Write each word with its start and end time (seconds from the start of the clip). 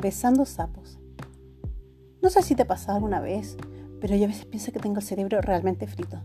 besando 0.00 0.44
sapos. 0.44 0.98
No 2.22 2.28
sé 2.28 2.42
si 2.42 2.54
te 2.54 2.62
ha 2.62 2.66
pasado 2.66 2.96
alguna 2.96 3.20
vez, 3.20 3.56
pero 4.00 4.14
yo 4.14 4.24
a 4.24 4.28
veces 4.28 4.44
pienso 4.44 4.72
que 4.72 4.80
tengo 4.80 4.96
el 4.96 5.04
cerebro 5.04 5.40
realmente 5.40 5.86
frito. 5.86 6.20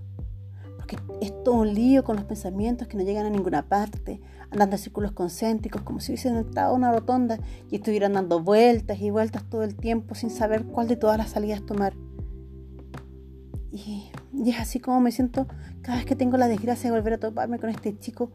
Porque 0.77 0.97
es 1.21 1.43
todo 1.43 1.55
un 1.55 1.73
lío 1.73 2.03
con 2.03 2.15
los 2.15 2.25
pensamientos 2.25 2.87
que 2.87 2.97
no 2.97 3.03
llegan 3.03 3.25
a 3.25 3.29
ninguna 3.29 3.67
parte, 3.67 4.21
andando 4.51 4.75
en 4.75 4.81
círculos 4.81 5.13
concéntricos, 5.13 5.81
como 5.81 5.99
si 5.99 6.11
hubiesen 6.11 6.35
entrado 6.35 6.73
a 6.73 6.75
una 6.75 6.91
rotonda 6.91 7.39
y 7.69 7.75
estuvieran 7.75 8.13
dando 8.13 8.41
vueltas 8.41 8.99
y 8.99 9.09
vueltas 9.09 9.43
todo 9.49 9.63
el 9.63 9.75
tiempo 9.75 10.15
sin 10.15 10.29
saber 10.29 10.65
cuál 10.65 10.87
de 10.87 10.95
todas 10.95 11.17
las 11.17 11.29
salidas 11.31 11.65
tomar. 11.65 11.93
Y, 13.71 14.11
y 14.33 14.49
es 14.49 14.59
así 14.59 14.79
como 14.79 15.01
me 15.01 15.11
siento 15.11 15.47
cada 15.81 15.97
vez 15.97 16.05
que 16.05 16.15
tengo 16.15 16.37
la 16.37 16.47
desgracia 16.47 16.89
de 16.89 16.97
volver 16.97 17.13
a 17.13 17.19
toparme 17.19 17.59
con 17.59 17.69
este 17.69 17.97
chico 17.97 18.29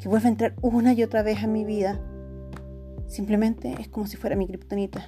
que 0.00 0.08
vuelve 0.08 0.26
a 0.26 0.30
entrar 0.30 0.54
una 0.60 0.92
y 0.92 1.02
otra 1.02 1.22
vez 1.22 1.42
a 1.42 1.46
mi 1.46 1.64
vida. 1.64 2.00
Simplemente 3.14 3.76
es 3.78 3.86
como 3.86 4.08
si 4.08 4.16
fuera 4.16 4.34
mi 4.34 4.48
kriptonita. 4.48 5.06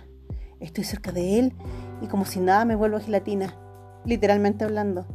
Estoy 0.61 0.85
cerca 0.85 1.11
de 1.11 1.41
él 1.41 1.53
y 2.01 2.07
como 2.07 2.25
si 2.25 2.39
nada 2.39 2.65
me 2.65 2.77
vuelvo 2.77 3.01
gelatina, 3.01 3.57
literalmente 4.05 4.65
hablando. 4.65 5.07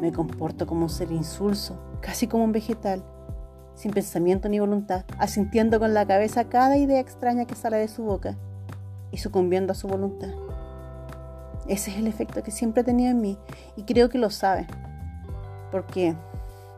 Me 0.00 0.10
comporto 0.10 0.66
como 0.66 0.82
un 0.82 0.90
ser 0.90 1.12
insulso, 1.12 1.80
casi 2.00 2.26
como 2.26 2.42
un 2.42 2.50
vegetal, 2.50 3.04
sin 3.76 3.92
pensamiento 3.92 4.48
ni 4.48 4.58
voluntad, 4.58 5.04
asintiendo 5.16 5.78
con 5.78 5.94
la 5.94 6.04
cabeza 6.08 6.48
cada 6.48 6.76
idea 6.76 6.98
extraña 6.98 7.44
que 7.44 7.54
sale 7.54 7.76
de 7.76 7.86
su 7.86 8.02
boca 8.02 8.36
y 9.12 9.18
sucumbiendo 9.18 9.70
a 9.70 9.76
su 9.76 9.86
voluntad. 9.86 10.30
Ese 11.68 11.92
es 11.92 11.98
el 11.98 12.08
efecto 12.08 12.42
que 12.42 12.50
siempre 12.50 12.80
ha 12.80 12.84
tenido 12.84 13.12
en 13.12 13.20
mí 13.20 13.38
y 13.76 13.84
creo 13.84 14.08
que 14.08 14.18
lo 14.18 14.28
sabe, 14.28 14.66
porque 15.70 16.16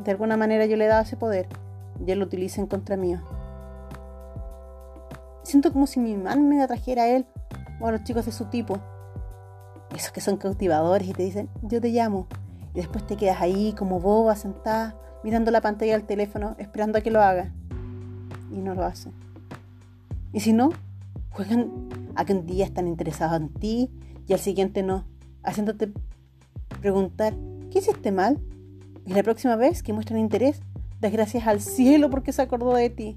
de 0.04 0.10
alguna 0.10 0.36
manera 0.36 0.66
yo 0.66 0.76
le 0.76 0.84
he 0.84 0.88
dado 0.88 1.04
ese 1.04 1.16
poder 1.16 1.48
y 2.06 2.10
él 2.10 2.18
lo 2.18 2.26
utiliza 2.26 2.60
en 2.60 2.66
contra 2.66 2.98
mío. 2.98 3.23
Siento 5.43 5.73
como 5.73 5.87
si 5.87 6.01
mi 6.01 6.16
man 6.16 6.48
me 6.48 6.62
atrajera 6.62 7.04
a 7.04 7.09
él 7.09 7.26
o 7.80 7.88
a 7.88 7.93
los 7.93 8.04
chicos 8.04 8.26
de 8.26 8.32
su 8.32 8.46
tipo. 8.46 8.79
Esos 9.95 10.12
que 10.12 10.21
son 10.21 10.37
cautivadores 10.37 11.09
y 11.09 11.12
te 11.12 11.23
dicen, 11.23 11.48
yo 11.62 11.80
te 11.80 11.90
llamo. 11.90 12.26
Y 12.74 12.79
después 12.79 13.07
te 13.07 13.16
quedas 13.16 13.40
ahí 13.40 13.74
como 13.76 14.01
boba, 14.01 14.37
sentada, 14.37 14.96
mirando 15.23 15.51
la 15.51 15.60
pantalla 15.60 15.93
del 15.93 16.07
teléfono, 16.07 16.54
esperando 16.59 16.98
a 16.98 17.01
que 17.02 17.10
lo 17.10 17.20
haga. 17.20 17.52
Y 18.51 18.59
no 18.59 18.74
lo 18.74 18.85
hace. 18.85 19.10
Y 20.32 20.40
si 20.40 20.52
no, 20.52 20.70
juegan 21.30 21.88
a 22.15 22.24
que 22.24 22.32
un 22.32 22.46
día 22.46 22.65
están 22.65 22.88
interesados 22.88 23.40
en 23.40 23.48
ti 23.51 23.90
y 24.26 24.32
al 24.32 24.38
siguiente 24.38 24.82
no, 24.82 25.04
haciéndote 25.43 25.93
preguntar, 26.80 27.35
¿qué 27.70 27.79
hiciste 27.79 28.13
mal? 28.13 28.40
Y 29.07 29.15
la 29.15 29.23
próxima 29.23 29.57
vez 29.57 29.82
que 29.82 29.93
muestran 29.93 30.18
interés, 30.20 30.60
das 31.01 31.13
gracias 31.13 31.46
al 31.46 31.60
cielo 31.60 32.10
porque 32.10 32.32
se 32.32 32.43
acordó 32.43 32.74
de 32.74 32.90
ti. 32.90 33.16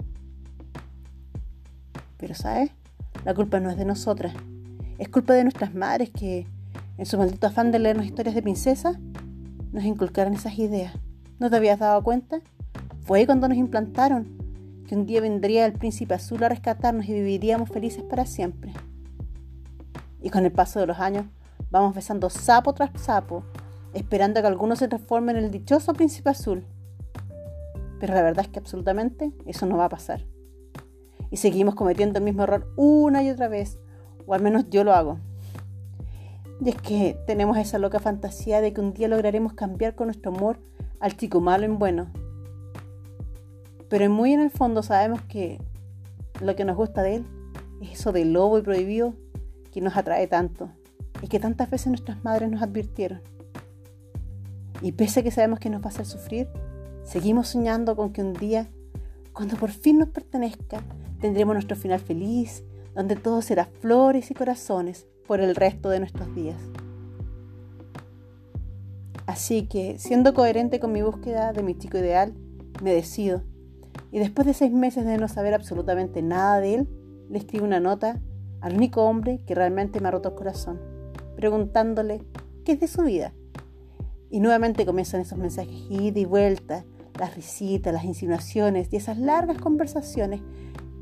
Pero 2.16 2.34
¿sabes? 2.34 2.70
La 3.24 3.34
culpa 3.34 3.60
no 3.60 3.70
es 3.70 3.76
de 3.76 3.84
nosotras. 3.84 4.34
Es 4.98 5.08
culpa 5.08 5.34
de 5.34 5.42
nuestras 5.42 5.74
madres 5.74 6.10
que, 6.10 6.46
en 6.96 7.06
su 7.06 7.18
maldito 7.18 7.46
afán 7.46 7.72
de 7.72 7.78
leernos 7.78 8.06
historias 8.06 8.34
de 8.34 8.42
princesas, 8.42 8.96
nos 9.72 9.84
inculcaron 9.84 10.34
esas 10.34 10.58
ideas. 10.58 10.94
¿No 11.38 11.50
te 11.50 11.56
habías 11.56 11.78
dado 11.78 12.02
cuenta? 12.02 12.40
Fue 13.04 13.26
cuando 13.26 13.48
nos 13.48 13.58
implantaron 13.58 14.38
que 14.86 14.94
un 14.94 15.06
día 15.06 15.20
vendría 15.20 15.66
el 15.66 15.72
príncipe 15.72 16.14
azul 16.14 16.42
a 16.44 16.48
rescatarnos 16.48 17.08
y 17.08 17.12
viviríamos 17.12 17.68
felices 17.68 18.02
para 18.02 18.24
siempre. 18.24 18.72
Y 20.22 20.30
con 20.30 20.44
el 20.44 20.52
paso 20.52 20.80
de 20.80 20.86
los 20.86 20.98
años 20.98 21.26
vamos 21.70 21.94
besando 21.94 22.30
sapo 22.30 22.72
tras 22.72 22.90
sapo, 23.00 23.44
esperando 23.92 24.38
a 24.38 24.42
que 24.42 24.48
alguno 24.48 24.76
se 24.76 24.88
transforme 24.88 25.32
en 25.32 25.38
el 25.38 25.50
dichoso 25.50 25.92
príncipe 25.92 26.30
azul. 26.30 26.64
Pero 28.00 28.14
la 28.14 28.22
verdad 28.22 28.44
es 28.44 28.50
que 28.50 28.58
absolutamente 28.58 29.32
eso 29.46 29.66
no 29.66 29.76
va 29.76 29.86
a 29.86 29.90
pasar 29.90 30.24
y 31.36 31.38
seguimos 31.38 31.74
cometiendo 31.74 32.18
el 32.18 32.24
mismo 32.24 32.44
error 32.44 32.66
una 32.76 33.22
y 33.22 33.28
otra 33.28 33.48
vez, 33.48 33.78
o 34.24 34.32
al 34.32 34.40
menos 34.40 34.70
yo 34.70 34.84
lo 34.84 34.94
hago. 34.94 35.18
Y 36.64 36.70
es 36.70 36.76
que 36.76 37.18
tenemos 37.26 37.58
esa 37.58 37.78
loca 37.78 38.00
fantasía 38.00 38.62
de 38.62 38.72
que 38.72 38.80
un 38.80 38.94
día 38.94 39.06
lograremos 39.06 39.52
cambiar 39.52 39.94
con 39.94 40.06
nuestro 40.06 40.34
amor 40.34 40.58
al 40.98 41.14
chico 41.14 41.42
malo 41.42 41.66
en 41.66 41.78
bueno. 41.78 42.06
Pero 43.90 44.08
muy 44.08 44.32
en 44.32 44.40
el 44.40 44.50
fondo 44.50 44.82
sabemos 44.82 45.20
que 45.28 45.60
lo 46.40 46.56
que 46.56 46.64
nos 46.64 46.74
gusta 46.74 47.02
de 47.02 47.16
él 47.16 47.26
es 47.82 48.00
eso 48.00 48.12
de 48.12 48.24
lobo 48.24 48.56
y 48.56 48.62
prohibido 48.62 49.12
que 49.70 49.82
nos 49.82 49.94
atrae 49.94 50.26
tanto 50.28 50.70
y 51.20 51.28
que 51.28 51.38
tantas 51.38 51.68
veces 51.68 51.88
nuestras 51.88 52.24
madres 52.24 52.50
nos 52.50 52.62
advirtieron. 52.62 53.20
Y 54.80 54.92
pese 54.92 55.20
a 55.20 55.22
que 55.22 55.30
sabemos 55.30 55.58
que 55.58 55.68
nos 55.68 55.82
va 55.82 55.86
a 55.86 55.88
hacer 55.88 56.06
sufrir, 56.06 56.48
seguimos 57.04 57.48
soñando 57.48 57.94
con 57.94 58.14
que 58.14 58.22
un 58.22 58.32
día, 58.32 58.70
cuando 59.36 59.56
por 59.56 59.70
fin 59.70 59.98
nos 59.98 60.08
pertenezca, 60.08 60.82
Tendremos 61.20 61.54
nuestro 61.54 61.76
final 61.76 62.00
feliz, 62.00 62.62
donde 62.94 63.16
todo 63.16 63.40
será 63.40 63.64
flores 63.64 64.30
y 64.30 64.34
corazones 64.34 65.06
por 65.26 65.40
el 65.40 65.56
resto 65.56 65.88
de 65.88 65.98
nuestros 65.98 66.34
días. 66.34 66.60
Así 69.26 69.66
que, 69.66 69.98
siendo 69.98 70.34
coherente 70.34 70.78
con 70.78 70.92
mi 70.92 71.02
búsqueda 71.02 71.52
de 71.52 71.62
mi 71.62 71.76
chico 71.76 71.98
ideal, 71.98 72.34
me 72.82 72.92
decido. 72.92 73.42
Y 74.12 74.18
después 74.18 74.46
de 74.46 74.54
seis 74.54 74.72
meses 74.72 75.04
de 75.04 75.16
no 75.16 75.26
saber 75.26 75.54
absolutamente 75.54 76.22
nada 76.22 76.60
de 76.60 76.74
él, 76.74 76.88
le 77.28 77.38
escribo 77.38 77.64
una 77.64 77.80
nota 77.80 78.20
al 78.60 78.76
único 78.76 79.02
hombre 79.02 79.40
que 79.46 79.54
realmente 79.54 80.00
me 80.00 80.08
ha 80.08 80.12
roto 80.12 80.28
el 80.28 80.34
corazón, 80.34 80.78
preguntándole 81.34 82.22
qué 82.64 82.72
es 82.72 82.80
de 82.80 82.88
su 82.88 83.02
vida. 83.02 83.32
Y 84.30 84.40
nuevamente 84.40 84.86
comienzan 84.86 85.22
esos 85.22 85.38
mensajes 85.38 85.90
ida 85.90 86.20
y 86.20 86.24
vuelta, 86.24 86.84
las 87.18 87.34
risitas, 87.34 87.92
las 87.92 88.04
insinuaciones 88.04 88.92
y 88.92 88.96
esas 88.96 89.18
largas 89.18 89.58
conversaciones 89.58 90.40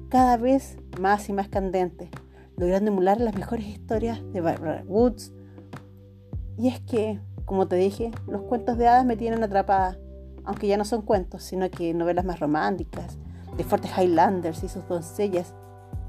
cada 0.08 0.36
vez 0.36 0.78
más 1.00 1.28
y 1.28 1.32
más 1.32 1.48
candente, 1.48 2.10
logrando 2.56 2.90
emular 2.90 3.20
las 3.20 3.34
mejores 3.34 3.66
historias 3.66 4.20
de 4.32 4.40
Barbara 4.40 4.84
Woods. 4.86 5.32
Y 6.56 6.68
es 6.68 6.80
que, 6.80 7.20
como 7.44 7.66
te 7.66 7.76
dije, 7.76 8.12
los 8.28 8.42
cuentos 8.42 8.78
de 8.78 8.86
hadas 8.86 9.04
me 9.04 9.16
tienen 9.16 9.42
atrapada, 9.42 9.98
aunque 10.44 10.68
ya 10.68 10.76
no 10.76 10.84
son 10.84 11.02
cuentos, 11.02 11.42
sino 11.42 11.70
que 11.70 11.94
novelas 11.94 12.24
más 12.24 12.38
románticas, 12.38 13.18
de 13.56 13.64
fuertes 13.64 13.90
Highlanders 13.96 14.62
y 14.62 14.68
sus 14.68 14.86
doncellas, 14.86 15.54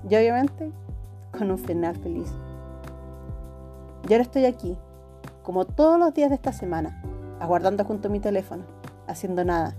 y 0.07 0.15
obviamente 0.15 0.71
con 1.37 1.49
un 1.51 1.57
final 1.57 1.95
feliz. 1.95 2.31
Y 4.07 4.13
ahora 4.13 4.23
estoy 4.23 4.45
aquí, 4.45 4.77
como 5.41 5.65
todos 5.65 5.97
los 5.97 6.13
días 6.13 6.29
de 6.29 6.35
esta 6.35 6.53
semana, 6.53 7.01
aguardando 7.39 7.83
junto 7.85 8.07
a 8.07 8.11
mi 8.11 8.19
teléfono, 8.19 8.63
haciendo 9.07 9.43
nada, 9.43 9.75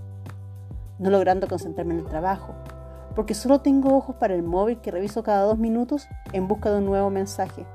no 0.99 1.09
logrando 1.09 1.47
concentrarme 1.47 1.93
en 1.93 2.01
el 2.01 2.05
trabajo, 2.05 2.53
porque 3.15 3.33
solo 3.33 3.61
tengo 3.61 3.95
ojos 3.95 4.15
para 4.15 4.35
el 4.35 4.43
móvil 4.43 4.79
que 4.79 4.91
reviso 4.91 5.23
cada 5.23 5.43
dos 5.43 5.57
minutos 5.57 6.07
en 6.33 6.47
busca 6.47 6.71
de 6.71 6.77
un 6.77 6.85
nuevo 6.85 7.09
mensaje. 7.09 7.65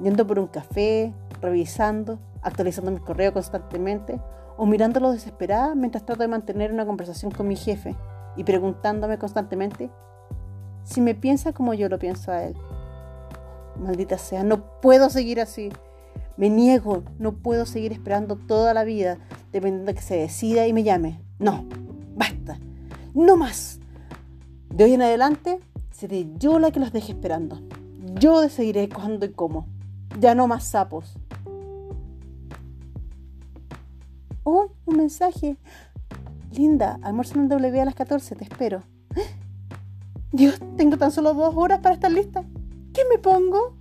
Yendo 0.00 0.26
por 0.26 0.38
un 0.38 0.46
café, 0.46 1.12
revisando, 1.40 2.18
actualizando 2.42 2.90
mi 2.90 2.98
correo 2.98 3.32
constantemente 3.32 4.20
o 4.56 4.66
mirándolo 4.66 5.12
desesperada 5.12 5.74
mientras 5.74 6.04
trato 6.04 6.22
de 6.22 6.28
mantener 6.28 6.72
una 6.72 6.86
conversación 6.86 7.30
con 7.30 7.48
mi 7.48 7.56
jefe 7.56 7.96
y 8.36 8.44
preguntándome 8.44 9.18
constantemente 9.18 9.90
si 10.84 11.00
me 11.00 11.14
piensa 11.14 11.52
como 11.52 11.74
yo 11.74 11.88
lo 11.88 11.98
pienso 11.98 12.32
a 12.32 12.44
él. 12.44 12.56
Maldita 13.76 14.18
sea, 14.18 14.42
no 14.42 14.80
puedo 14.80 15.10
seguir 15.10 15.40
así. 15.40 15.70
Me 16.36 16.50
niego, 16.50 17.04
no 17.18 17.32
puedo 17.32 17.66
seguir 17.66 17.92
esperando 17.92 18.36
toda 18.36 18.74
la 18.74 18.84
vida 18.84 19.18
dependiendo 19.52 19.86
de 19.86 19.94
que 19.94 20.02
se 20.02 20.16
decida 20.16 20.66
y 20.66 20.72
me 20.72 20.82
llame. 20.82 21.20
No, 21.38 21.66
basta, 22.14 22.58
no 23.14 23.36
más. 23.36 23.80
De 24.70 24.84
hoy 24.84 24.94
en 24.94 25.02
adelante 25.02 25.60
seré 25.90 26.26
yo 26.38 26.58
la 26.58 26.70
que 26.70 26.80
los 26.80 26.92
deje 26.92 27.12
esperando. 27.12 27.60
Yo 28.18 28.40
decidiré 28.40 28.88
cuándo 28.88 29.26
y 29.26 29.32
cómo. 29.32 29.66
Ya 30.18 30.34
no 30.34 30.46
más 30.46 30.64
sapos. 30.64 31.16
Oh, 34.44 34.72
un 34.86 34.96
mensaje. 34.96 35.56
Linda, 36.52 36.98
almuerzo 37.02 37.38
en 37.38 37.48
W 37.48 37.80
a 37.80 37.84
las 37.84 37.94
14, 37.94 38.34
te 38.34 38.44
espero. 38.44 38.82
Dios, 40.32 40.58
tengo 40.76 40.98
tan 40.98 41.10
solo 41.10 41.34
dos 41.34 41.54
horas 41.56 41.80
para 41.80 41.94
estar 41.94 42.10
lista. 42.10 42.44
¿Qué 42.92 43.02
me 43.10 43.18
pongo? 43.18 43.76